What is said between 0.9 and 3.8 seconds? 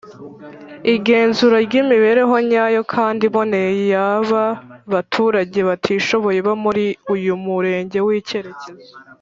igenzura ry imibereho nyayo kandi iboneye